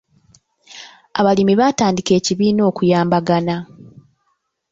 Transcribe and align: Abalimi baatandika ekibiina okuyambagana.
Abalimi 1.19 1.53
baatandika 1.59 2.11
ekibiina 2.19 2.61
okuyambagana. 2.69 3.55